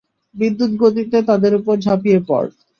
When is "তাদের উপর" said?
1.29-1.75